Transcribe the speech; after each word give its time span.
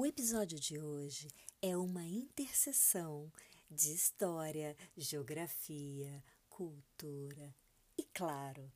O 0.00 0.06
episódio 0.06 0.58
de 0.58 0.80
hoje 0.80 1.28
é 1.60 1.76
uma 1.76 2.02
interseção 2.02 3.30
de 3.70 3.92
história, 3.92 4.74
geografia, 4.96 6.24
cultura 6.48 7.54
e, 7.98 8.04
claro, 8.04 8.72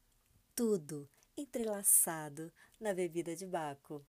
tudo 0.55 1.09
entrelaçado 1.35 2.53
na 2.79 2.93
bebida 2.93 3.35
de 3.35 3.47
Baco. 3.47 4.05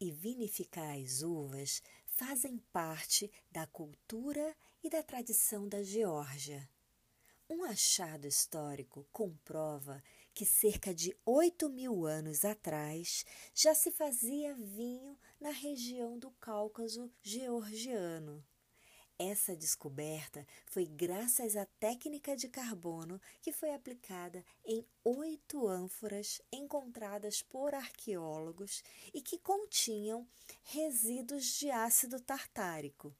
E 0.00 0.10
vinificar 0.10 0.96
as 0.96 1.22
uvas 1.22 1.82
fazem 2.06 2.58
parte 2.72 3.30
da 3.50 3.66
cultura 3.66 4.56
e 4.82 4.90
da 4.90 5.02
tradição 5.02 5.68
da 5.68 5.82
Geórgia. 5.82 6.68
Um 7.48 7.62
achado 7.62 8.26
histórico 8.26 9.06
comprova 9.12 10.02
que 10.34 10.44
cerca 10.44 10.92
de 10.92 11.16
8 11.24 11.68
mil 11.68 12.04
anos 12.04 12.44
atrás 12.44 13.24
já 13.54 13.74
se 13.74 13.90
fazia 13.90 14.54
vinho 14.54 15.16
na 15.40 15.50
região 15.50 16.18
do 16.18 16.30
Cáucaso 16.32 17.10
georgiano. 17.22 18.44
Essa 19.18 19.56
descoberta 19.56 20.46
foi 20.66 20.84
graças 20.84 21.56
à 21.56 21.64
técnica 21.64 22.36
de 22.36 22.48
carbono 22.48 23.18
que 23.40 23.50
foi 23.50 23.72
aplicada 23.72 24.44
em 24.62 24.86
oito 25.04 25.66
ânforas 25.66 26.42
encontradas 26.52 27.40
por 27.40 27.74
arqueólogos 27.74 28.82
e 29.14 29.22
que 29.22 29.38
continham 29.38 30.28
resíduos 30.64 31.46
de 31.58 31.70
ácido 31.70 32.20
tartárico, 32.20 33.16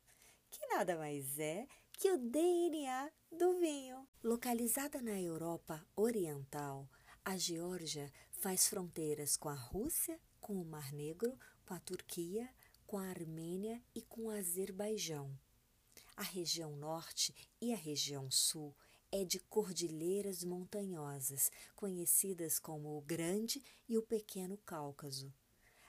que 0.51 0.67
nada 0.67 0.97
mais 0.99 1.39
é 1.39 1.67
que 1.93 2.11
o 2.11 2.19
DNA 2.19 3.11
do 3.33 3.59
vinho. 3.59 4.07
Localizada 4.23 5.01
na 5.01 5.19
Europa 5.19 5.83
Oriental, 5.97 6.87
a 7.25 7.39
Geórgia 7.39 8.13
faz 8.33 8.69
fronteiras 8.69 9.35
com 9.35 9.49
a 9.49 9.55
Rússia, 9.55 10.21
com 10.43 10.61
o 10.61 10.65
Mar 10.65 10.93
Negro, 10.93 11.39
com 11.65 11.73
a 11.73 11.81
Turquia, 11.81 12.47
com 12.87 12.99
a 12.99 13.09
Armênia 13.09 13.83
e 13.95 14.03
com 14.03 14.27
o 14.27 14.31
Azerbaijão. 14.31 15.46
A 16.17 16.23
região 16.23 16.75
norte 16.75 17.35
e 17.61 17.75
a 17.75 17.77
região 17.77 18.31
sul 18.31 18.75
é 19.13 19.23
de 19.23 19.39
cordilheiras 19.39 20.43
montanhosas, 20.43 21.51
conhecidas 21.75 22.59
como 22.59 22.97
o 22.97 23.03
Grande 23.03 23.63
e 23.87 23.99
o 23.99 24.03
Pequeno 24.03 24.57
Cáucaso. 24.57 25.31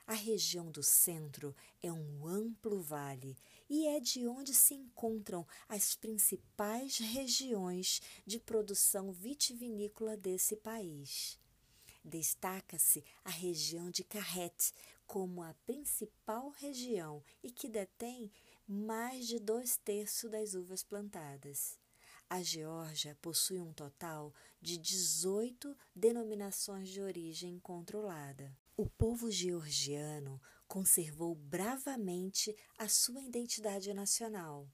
A 0.05 0.13
região 0.13 0.69
do 0.69 0.83
centro 0.83 1.55
é 1.81 1.91
um 1.91 2.27
amplo 2.27 2.81
vale 2.81 3.37
e 3.69 3.87
é 3.87 4.01
de 4.01 4.27
onde 4.27 4.53
se 4.53 4.73
encontram 4.73 5.47
as 5.67 5.95
principais 5.95 6.97
regiões 6.97 8.01
de 8.25 8.37
produção 8.37 9.13
vitivinícola 9.13 10.17
desse 10.17 10.57
país. 10.57 11.39
Destaca-se 12.03 13.03
a 13.23 13.29
região 13.29 13.89
de 13.89 14.03
Carrete 14.03 14.73
como 15.05 15.41
a 15.41 15.53
principal 15.65 16.49
região 16.49 17.23
e 17.41 17.51
que 17.51 17.67
detém 17.67 18.31
mais 18.67 19.25
de 19.25 19.39
dois 19.39 19.77
terços 19.77 20.29
das 20.29 20.53
uvas 20.53 20.83
plantadas. 20.83 21.79
A 22.29 22.43
Geórgia 22.43 23.15
possui 23.21 23.61
um 23.61 23.71
total 23.71 24.33
de 24.61 24.77
18 24.77 25.73
denominações 25.95 26.89
de 26.89 27.01
origem 27.01 27.57
controlada. 27.59 28.53
O 28.75 28.85
povo 28.85 29.31
georgiano 29.31 30.41
conservou 30.67 31.33
bravamente 31.33 32.53
a 32.77 32.89
sua 32.89 33.21
identidade 33.21 33.93
nacional, 33.93 34.69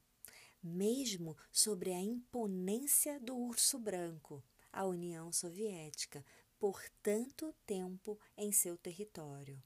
mesmo 0.63 1.37
sobre 1.51 1.93
a 1.93 1.99
imponência 1.99 3.19
do 3.19 3.37
urso 3.37 3.77
branco, 3.77 4.43
a 4.71 4.85
União 4.85 5.31
Soviética, 5.31 6.25
por 6.57 6.81
tanto 7.03 7.53
tempo 7.67 8.19
em 8.35 8.51
seu 8.51 8.75
território. 8.75 9.61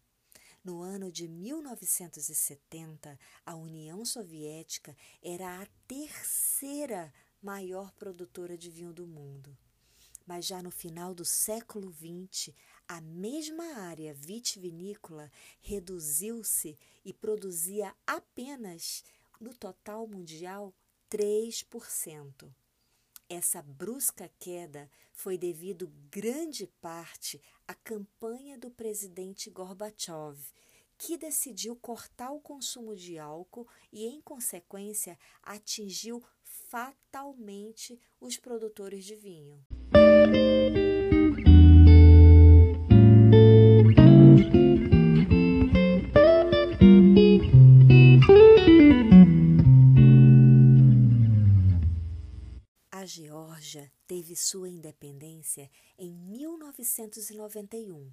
No 0.67 0.81
ano 0.81 1.09
de 1.09 1.29
1970, 1.29 3.17
a 3.45 3.55
União 3.55 4.03
Soviética 4.03 4.97
era 5.23 5.61
a 5.61 5.65
terceira 5.87 7.13
maior 7.41 7.89
produtora 7.93 8.57
de 8.57 8.69
vinho 8.69 8.91
do 8.91 9.07
mundo. 9.07 9.57
Mas 10.25 10.45
já 10.45 10.61
no 10.61 10.69
final 10.69 11.15
do 11.15 11.23
século 11.23 11.89
XX, 11.89 12.53
a 12.85 12.99
mesma 12.99 13.63
área 13.77 14.13
vitivinícola 14.13 15.31
reduziu-se 15.61 16.77
e 17.05 17.13
produzia 17.13 17.95
apenas, 18.05 19.05
no 19.39 19.53
total 19.53 20.05
mundial, 20.05 20.73
3%. 21.09 22.53
Essa 23.29 23.61
brusca 23.61 24.31
queda 24.39 24.89
foi 25.11 25.37
devido 25.37 25.91
grande 26.09 26.65
parte 26.79 27.41
à 27.67 27.73
campanha 27.73 28.57
do 28.57 28.71
presidente 28.71 29.49
Gorbachev, 29.49 30.39
que 30.97 31.17
decidiu 31.17 31.75
cortar 31.75 32.31
o 32.31 32.39
consumo 32.39 32.95
de 32.95 33.19
álcool 33.19 33.67
e, 33.91 34.05
em 34.05 34.21
consequência, 34.21 35.19
atingiu 35.43 36.23
fatalmente 36.41 37.99
os 38.21 38.37
produtores 38.37 39.03
de 39.03 39.15
vinho. 39.15 39.61
Em 55.97 56.11
1991 56.11 58.11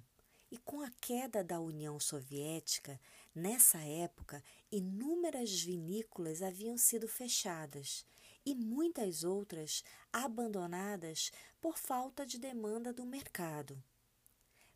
e, 0.51 0.57
com 0.57 0.81
a 0.81 0.91
queda 1.01 1.43
da 1.43 1.59
União 1.59 1.99
Soviética, 1.99 2.99
nessa 3.33 3.79
época, 3.79 4.43
inúmeras 4.71 5.51
vinícolas 5.51 6.41
haviam 6.41 6.77
sido 6.77 7.07
fechadas 7.07 8.05
e 8.45 8.53
muitas 8.53 9.23
outras 9.23 9.83
abandonadas 10.13 11.31
por 11.59 11.77
falta 11.77 12.25
de 12.25 12.37
demanda 12.37 12.93
do 12.93 13.05
mercado. 13.05 13.81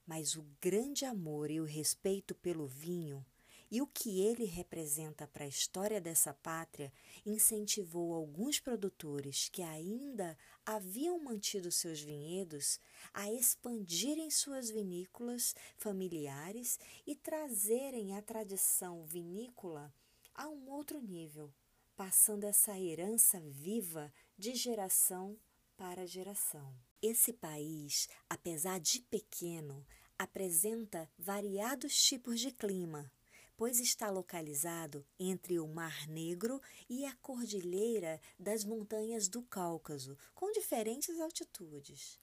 Mas 0.05 0.35
o 0.35 0.43
grande 0.59 1.05
amor 1.05 1.51
e 1.51 1.61
o 1.61 1.65
respeito 1.65 2.33
pelo 2.33 2.65
vinho 2.65 3.23
e 3.71 3.81
o 3.81 3.87
que 3.87 4.21
ele 4.21 4.45
representa 4.45 5.27
para 5.27 5.43
a 5.43 5.47
história 5.47 6.01
dessa 6.01 6.33
pátria 6.33 6.91
incentivou 7.25 8.13
alguns 8.13 8.59
produtores 8.59 9.49
que 9.49 9.61
ainda 9.61 10.37
haviam 10.65 11.19
mantido 11.19 11.71
seus 11.71 12.01
vinhedos 12.01 12.79
a 13.13 13.31
expandirem 13.31 14.31
suas 14.31 14.69
vinícolas 14.69 15.55
familiares 15.77 16.79
e 17.05 17.15
trazerem 17.15 18.15
a 18.17 18.21
tradição 18.21 19.05
vinícola 19.05 19.93
a 20.33 20.47
um 20.47 20.69
outro 20.69 21.01
nível, 21.01 21.53
passando 21.95 22.45
essa 22.45 22.79
herança 22.79 23.39
viva 23.41 24.11
de 24.37 24.55
geração 24.55 25.37
para 25.77 26.07
geração. 26.07 26.73
Esse 27.01 27.31
país, 27.31 28.09
apesar 28.29 28.79
de 28.79 29.01
pequeno, 29.01 29.85
apresenta 30.17 31.09
variados 31.17 31.95
tipos 32.01 32.39
de 32.39 32.51
clima 32.51 33.11
pois 33.59 33.81
está 33.81 34.09
localizado 34.09 35.05
entre 35.19 35.59
o 35.59 35.67
Mar 35.67 36.07
Negro 36.07 36.61
e 36.89 37.03
a 37.05 37.13
Cordilheira 37.17 38.21
das 38.39 38.63
Montanhas 38.63 39.27
do 39.27 39.41
Cáucaso, 39.43 40.17
com 40.33 40.49
diferentes 40.53 41.19
altitudes. 41.19 42.17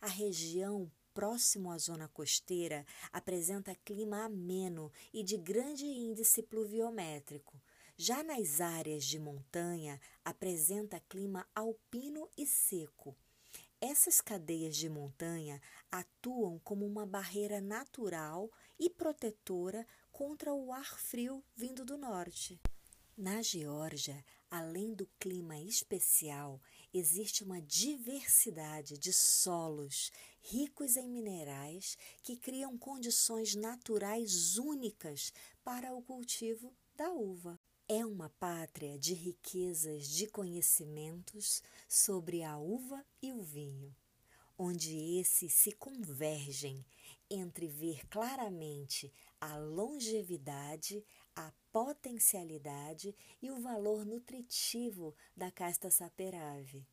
A 0.00 0.06
região 0.06 0.90
próximo 1.12 1.70
à 1.70 1.76
zona 1.76 2.08
costeira 2.08 2.86
apresenta 3.12 3.76
clima 3.84 4.24
ameno 4.24 4.90
e 5.12 5.22
de 5.22 5.36
grande 5.36 5.84
índice 5.84 6.42
pluviométrico. 6.42 7.60
Já 7.94 8.22
nas 8.22 8.58
áreas 8.58 9.04
de 9.04 9.18
montanha, 9.18 10.00
apresenta 10.24 11.04
clima 11.06 11.46
alpino 11.54 12.30
e 12.34 12.46
seco. 12.46 13.14
Essas 13.80 14.20
cadeias 14.20 14.74
de 14.74 14.88
montanha 14.88 15.60
atuam 15.88 16.58
como 16.64 16.84
uma 16.84 17.06
barreira 17.06 17.60
natural 17.60 18.50
e 18.76 18.90
protetora 18.90 19.86
contra 20.18 20.52
o 20.52 20.72
ar 20.72 20.98
frio 20.98 21.44
vindo 21.54 21.84
do 21.84 21.96
norte. 21.96 22.60
Na 23.16 23.40
Geórgia, 23.40 24.24
além 24.50 24.92
do 24.92 25.06
clima 25.16 25.56
especial, 25.60 26.60
existe 26.92 27.44
uma 27.44 27.62
diversidade 27.62 28.98
de 28.98 29.12
solos 29.12 30.10
ricos 30.40 30.96
em 30.96 31.08
minerais 31.08 31.96
que 32.20 32.36
criam 32.36 32.76
condições 32.76 33.54
naturais 33.54 34.58
únicas 34.58 35.32
para 35.62 35.94
o 35.94 36.02
cultivo 36.02 36.74
da 36.96 37.12
uva. 37.12 37.56
É 37.86 38.04
uma 38.04 38.28
pátria 38.28 38.98
de 38.98 39.14
riquezas 39.14 40.08
de 40.08 40.26
conhecimentos 40.26 41.62
sobre 41.88 42.42
a 42.42 42.58
uva 42.58 43.06
e 43.22 43.32
o 43.32 43.40
vinho, 43.40 43.94
onde 44.58 45.20
esses 45.20 45.52
se 45.52 45.70
convergem 45.70 46.84
entre 47.30 47.66
ver 47.66 48.06
claramente 48.08 49.12
a 49.40 49.56
longevidade, 49.56 51.04
a 51.34 51.52
potencialidade 51.72 53.14
e 53.40 53.50
o 53.50 53.60
valor 53.60 54.04
nutritivo 54.04 55.14
da 55.36 55.50
casta 55.50 55.90
saperave. 55.90 56.86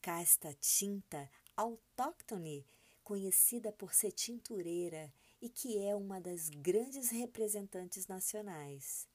Casta 0.00 0.54
tinta 0.54 1.30
autóctone, 1.56 2.66
conhecida 3.02 3.72
por 3.72 3.92
ser 3.92 4.12
tintureira 4.12 5.12
e 5.40 5.48
que 5.48 5.78
é 5.78 5.94
uma 5.94 6.20
das 6.20 6.48
grandes 6.48 7.10
representantes 7.10 8.06
nacionais. 8.06 9.06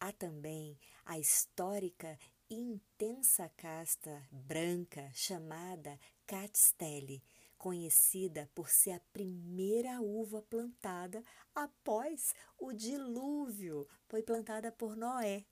Há 0.00 0.12
também 0.12 0.78
a 1.04 1.18
histórica 1.18 2.16
e 2.48 2.54
intensa 2.54 3.50
casta 3.56 4.22
branca 4.30 5.10
chamada 5.12 5.98
Catstelli, 6.26 7.22
conhecida 7.58 8.48
por 8.54 8.70
ser 8.70 8.92
a 8.92 9.00
primeira 9.12 10.00
uva 10.00 10.40
plantada 10.42 11.22
após 11.54 12.34
o 12.56 12.72
dilúvio, 12.72 13.86
foi 14.06 14.22
plantada 14.22 14.72
por 14.72 14.96
Noé. 14.96 15.44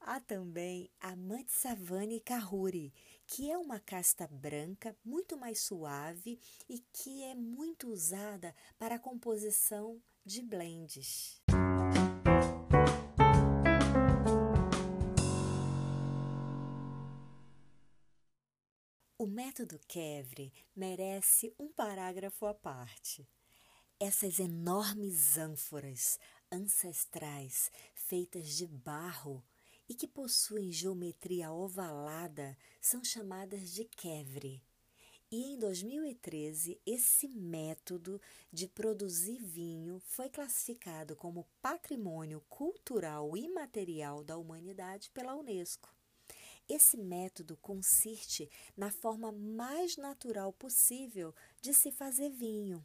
Há 0.00 0.20
também 0.20 0.90
a 1.00 1.16
Mantsavane 1.16 2.20
Kahuri, 2.20 2.92
que 3.26 3.50
é 3.50 3.56
uma 3.56 3.80
casta 3.80 4.28
branca 4.28 4.94
muito 5.02 5.36
mais 5.36 5.60
suave 5.60 6.38
e 6.68 6.78
que 6.92 7.22
é 7.22 7.34
muito 7.34 7.88
usada 7.88 8.54
para 8.78 8.96
a 8.96 8.98
composição 8.98 9.98
de 10.24 10.42
blends. 10.42 11.43
O 19.24 19.26
método 19.26 19.80
Kevre 19.88 20.52
merece 20.76 21.54
um 21.58 21.72
parágrafo 21.72 22.44
à 22.44 22.52
parte. 22.52 23.26
Essas 23.98 24.38
enormes 24.38 25.38
ânforas 25.38 26.18
ancestrais 26.52 27.72
feitas 27.94 28.48
de 28.48 28.66
barro 28.66 29.42
e 29.88 29.94
que 29.94 30.06
possuem 30.06 30.70
geometria 30.70 31.50
ovalada 31.50 32.54
são 32.82 33.02
chamadas 33.02 33.72
de 33.72 33.86
Kevre. 33.86 34.62
E 35.32 35.54
em 35.54 35.58
2013, 35.58 36.78
esse 36.84 37.26
método 37.26 38.20
de 38.52 38.68
produzir 38.68 39.38
vinho 39.38 40.02
foi 40.04 40.28
classificado 40.28 41.16
como 41.16 41.48
Patrimônio 41.62 42.42
Cultural 42.50 43.34
Imaterial 43.34 44.22
da 44.22 44.36
Humanidade 44.36 45.10
pela 45.14 45.34
Unesco. 45.34 46.03
Esse 46.68 46.96
método 46.96 47.58
consiste 47.58 48.50
na 48.74 48.90
forma 48.90 49.30
mais 49.30 49.98
natural 49.98 50.52
possível 50.52 51.34
de 51.60 51.74
se 51.74 51.92
fazer 51.92 52.30
vinho. 52.30 52.84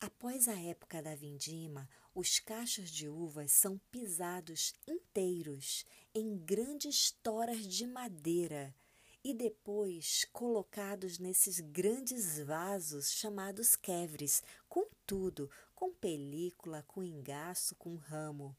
Após 0.00 0.48
a 0.48 0.58
época 0.58 1.02
da 1.02 1.14
vindima, 1.14 1.88
os 2.14 2.38
cachos 2.38 2.90
de 2.90 3.08
uvas 3.08 3.52
são 3.52 3.78
pisados 3.90 4.74
inteiros 4.86 5.84
em 6.14 6.38
grandes 6.38 7.10
toras 7.10 7.66
de 7.66 7.86
madeira 7.86 8.74
e 9.22 9.34
depois 9.34 10.26
colocados 10.32 11.18
nesses 11.18 11.60
grandes 11.60 12.38
vasos 12.40 13.12
chamados 13.12 13.76
quevres, 13.76 14.42
com 14.68 14.86
tudo, 15.06 15.50
com 15.74 15.92
película, 15.92 16.82
com 16.86 17.02
engaço, 17.02 17.74
com 17.76 17.94
ramo 17.96 18.56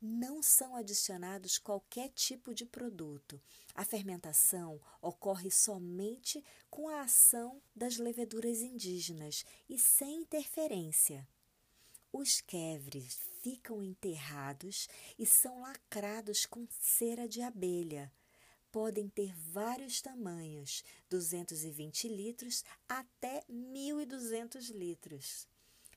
não 0.00 0.42
são 0.42 0.74
adicionados 0.74 1.58
qualquer 1.58 2.08
tipo 2.10 2.54
de 2.54 2.64
produto. 2.64 3.40
A 3.74 3.84
fermentação 3.84 4.80
ocorre 5.02 5.50
somente 5.50 6.42
com 6.70 6.88
a 6.88 7.02
ação 7.02 7.60
das 7.74 7.98
leveduras 7.98 8.62
indígenas 8.62 9.44
e 9.68 9.78
sem 9.78 10.22
interferência. 10.22 11.28
Os 12.12 12.40
quevres 12.40 13.18
ficam 13.42 13.82
enterrados 13.82 14.88
e 15.18 15.26
são 15.26 15.60
lacrados 15.60 16.46
com 16.46 16.66
cera 16.70 17.28
de 17.28 17.42
abelha. 17.42 18.12
Podem 18.72 19.08
ter 19.08 19.34
vários 19.34 20.00
tamanhos, 20.00 20.84
220 21.08 22.08
litros 22.08 22.64
até 22.88 23.44
1.200 23.50 24.70
litros 24.70 25.49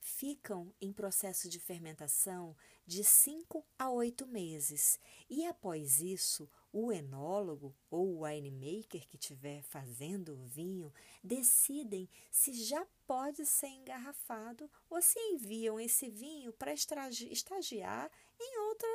ficam 0.03 0.71
em 0.81 0.91
processo 0.91 1.47
de 1.49 1.59
fermentação 1.59 2.55
de 2.85 3.03
5 3.05 3.65
a 3.79 3.89
8 3.89 4.27
meses. 4.27 4.99
E 5.29 5.45
após 5.45 6.01
isso, 6.01 6.49
o 6.73 6.91
enólogo 6.91 7.73
ou 7.89 8.17
o 8.17 8.23
winemaker 8.25 9.07
que 9.07 9.15
estiver 9.15 9.63
fazendo 9.63 10.33
o 10.33 10.45
vinho 10.45 10.93
decidem 11.23 12.09
se 12.29 12.53
já 12.53 12.85
pode 13.07 13.45
ser 13.45 13.67
engarrafado 13.67 14.69
ou 14.89 15.01
se 15.01 15.17
enviam 15.19 15.79
esse 15.79 16.09
vinho 16.09 16.51
para 16.51 16.73
estagiar 16.73 18.11
em 18.39 18.59
outro 18.59 18.89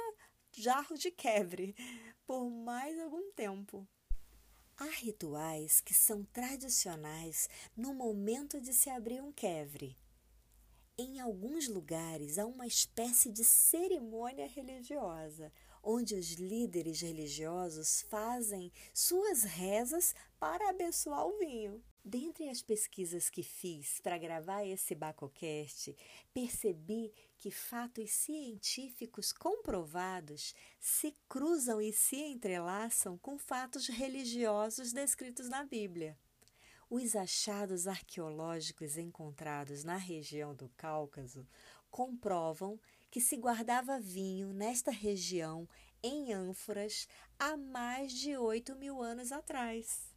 jarro 0.53 0.99
de 0.99 1.11
quebre 1.11 1.75
por 2.27 2.51
mais 2.51 2.99
algum 3.01 3.33
tempo. 3.33 3.89
Há 4.77 4.91
rituais 4.91 5.81
que 5.81 5.95
são 5.95 6.23
tradicionais 6.27 7.49
no 7.75 7.95
momento 7.95 8.61
de 8.61 8.73
se 8.75 8.91
abrir 8.91 9.23
um 9.23 9.33
quevre. 9.33 9.97
Em 11.00 11.21
alguns 11.21 11.69
lugares 11.69 12.41
há 12.41 12.45
uma 12.45 12.67
espécie 12.67 13.31
de 13.31 13.45
cerimônia 13.45 14.49
religiosa, 14.49 15.53
onde 15.81 16.17
os 16.17 16.33
líderes 16.33 17.03
religiosos 17.03 18.03
fazem 18.03 18.73
suas 18.93 19.45
rezas 19.45 20.12
para 20.41 20.69
abençoar 20.69 21.25
o 21.25 21.39
vinho. 21.39 21.81
Dentre 22.05 22.49
as 22.49 22.62
pesquisas 22.62 23.31
que 23.31 23.45
fiz 23.45 24.00
para 24.00 24.19
gravar 24.19 24.65
esse 24.65 24.93
Bacocast, 24.97 25.97
percebi 26.35 27.12
que 27.39 27.53
fatos 27.53 28.11
científicos 28.11 29.33
comprovados 29.33 30.53
se 30.81 31.15
cruzam 31.29 31.81
e 31.81 31.93
se 31.93 32.17
entrelaçam 32.17 33.17
com 33.19 33.39
fatos 33.39 33.87
religiosos 33.87 34.93
descritos 34.93 35.49
na 35.49 35.62
Bíblia. 35.62 36.19
Os 36.90 37.14
achados 37.14 37.87
arqueológicos 37.87 38.96
encontrados 38.96 39.85
na 39.85 39.99
região 39.99 40.55
do 40.55 40.70
Cáucaso 40.70 41.46
comprovam 41.90 42.81
que 43.11 43.20
se 43.20 43.37
guardava 43.37 44.00
vinho 44.00 44.55
nesta 44.55 44.90
região 44.90 45.69
em 46.02 46.32
ânforas 46.32 47.06
há 47.38 47.58
mais 47.58 48.12
de 48.12 48.38
oito 48.38 48.75
mil 48.75 49.02
anos 49.02 49.32
atrás. 49.32 50.14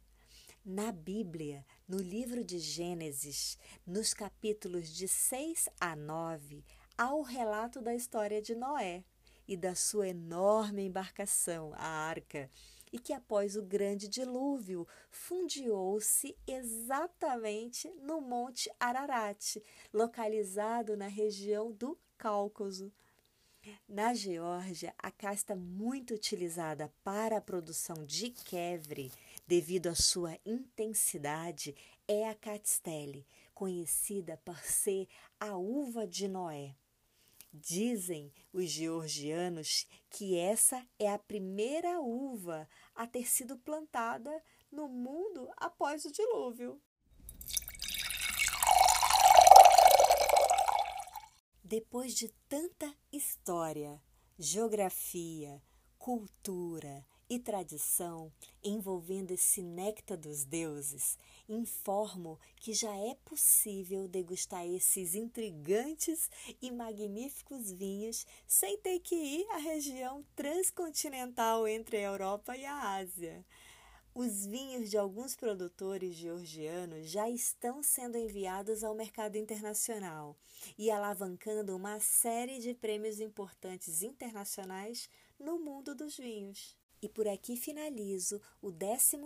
Na 0.64 0.90
Bíblia, 0.92 1.66
no 1.86 1.98
livro 1.98 2.42
de 2.42 2.58
Gênesis, 2.58 3.58
nos 3.86 4.14
capítulos 4.14 4.88
de 4.88 5.06
6 5.06 5.68
a 5.78 5.94
9, 5.94 6.64
há 6.96 7.14
o 7.14 7.20
relato 7.20 7.82
da 7.82 7.94
história 7.94 8.40
de 8.40 8.54
Noé 8.54 9.04
e 9.46 9.58
da 9.58 9.74
sua 9.74 10.08
enorme 10.08 10.84
embarcação, 10.84 11.74
a 11.74 11.86
arca, 11.86 12.48
e 12.92 12.98
que 12.98 13.12
após 13.12 13.56
o 13.56 13.62
grande 13.62 14.06
dilúvio 14.06 14.86
fundiou-se 15.10 16.36
exatamente 16.46 17.88
no 18.02 18.20
Monte 18.20 18.70
Ararat, 18.78 19.56
localizado 19.92 20.96
na 20.96 21.08
região 21.08 21.72
do 21.72 21.98
Cáucaso. 22.18 22.92
Na 23.88 24.12
Geórgia, 24.12 24.92
a 24.98 25.10
casta 25.10 25.54
muito 25.54 26.14
utilizada 26.14 26.92
para 27.04 27.38
a 27.38 27.40
produção 27.40 28.04
de 28.04 28.30
quevre, 28.30 29.10
devido 29.46 29.86
à 29.86 29.94
sua 29.94 30.36
intensidade, 30.44 31.74
é 32.08 32.28
a 32.28 32.34
Catstelli, 32.34 33.24
conhecida 33.54 34.36
por 34.44 34.58
ser 34.58 35.06
a 35.38 35.56
uva 35.56 36.06
de 36.06 36.26
Noé. 36.26 36.74
Dizem 37.52 38.32
os 38.50 38.70
georgianos 38.70 39.86
que 40.08 40.38
essa 40.38 40.86
é 40.98 41.10
a 41.10 41.18
primeira 41.18 42.00
uva 42.00 42.66
a 42.94 43.06
ter 43.06 43.28
sido 43.28 43.58
plantada 43.58 44.42
no 44.70 44.88
mundo 44.88 45.50
após 45.58 46.06
o 46.06 46.12
dilúvio. 46.12 46.80
Depois 51.62 52.14
de 52.14 52.28
tanta 52.48 52.94
história, 53.12 54.02
geografia, 54.38 55.62
cultura, 55.98 57.06
e 57.32 57.38
tradição 57.38 58.30
envolvendo 58.62 59.30
esse 59.30 59.62
néctar 59.62 60.18
dos 60.18 60.44
deuses, 60.44 61.16
informo 61.48 62.38
que 62.56 62.74
já 62.74 62.94
é 62.94 63.14
possível 63.24 64.06
degustar 64.06 64.66
esses 64.66 65.14
intrigantes 65.14 66.28
e 66.60 66.70
magníficos 66.70 67.72
vinhos 67.72 68.26
sem 68.46 68.76
ter 68.76 69.00
que 69.00 69.14
ir 69.14 69.50
à 69.50 69.56
região 69.56 70.22
transcontinental 70.36 71.66
entre 71.66 71.96
a 71.96 72.02
Europa 72.02 72.54
e 72.54 72.66
a 72.66 72.96
Ásia. 72.96 73.42
Os 74.14 74.44
vinhos 74.44 74.90
de 74.90 74.98
alguns 74.98 75.34
produtores 75.34 76.14
georgianos 76.14 77.08
já 77.08 77.30
estão 77.30 77.82
sendo 77.82 78.18
enviados 78.18 78.84
ao 78.84 78.94
mercado 78.94 79.36
internacional 79.36 80.36
e 80.76 80.90
alavancando 80.90 81.74
uma 81.74 81.98
série 81.98 82.58
de 82.58 82.74
prêmios 82.74 83.20
importantes 83.20 84.02
internacionais 84.02 85.08
no 85.40 85.58
mundo 85.58 85.94
dos 85.94 86.18
vinhos. 86.18 86.81
E 87.02 87.08
por 87.08 87.26
aqui 87.26 87.56
finalizo 87.56 88.40
o 88.60 88.70
12 88.70 89.16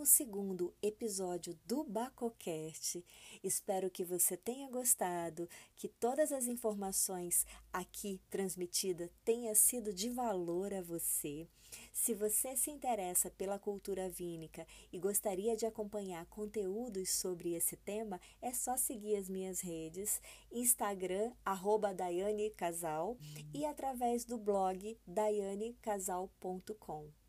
episódio 0.81 1.53
do 1.63 1.83
Bacocast. 1.83 3.05
Espero 3.43 3.91
que 3.91 4.03
você 4.03 4.35
tenha 4.35 4.67
gostado, 4.67 5.47
que 5.75 5.87
todas 5.87 6.31
as 6.31 6.47
informações 6.47 7.45
aqui 7.71 8.19
transmitidas 8.31 9.11
tenham 9.23 9.53
sido 9.53 9.93
de 9.93 10.09
valor 10.09 10.73
a 10.73 10.81
você. 10.81 11.47
Se 11.93 12.15
você 12.15 12.57
se 12.57 12.71
interessa 12.71 13.29
pela 13.29 13.59
cultura 13.59 14.09
vínica 14.09 14.65
e 14.91 14.97
gostaria 14.97 15.55
de 15.55 15.67
acompanhar 15.67 16.25
conteúdos 16.25 17.11
sobre 17.11 17.53
esse 17.53 17.77
tema, 17.77 18.19
é 18.41 18.51
só 18.53 18.75
seguir 18.75 19.17
as 19.17 19.29
minhas 19.29 19.61
redes, 19.61 20.19
Instagram, 20.51 21.31
arroba 21.45 21.93
Daiane 21.93 22.49
Casal, 22.49 23.19
e 23.53 23.65
através 23.65 24.25
do 24.25 24.35
blog 24.35 24.97
daianecasal.com 25.05 27.26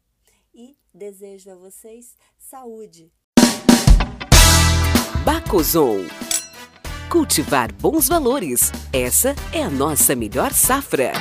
e 0.54 0.76
desejo 0.92 1.50
a 1.50 1.56
vocês 1.56 2.16
saúde. 2.38 3.12
Bacozon. 5.24 6.06
Cultivar 7.10 7.72
bons 7.74 8.08
valores. 8.08 8.70
Essa 8.92 9.34
é 9.52 9.62
a 9.62 9.70
nossa 9.70 10.14
melhor 10.14 10.52
safra. 10.52 11.12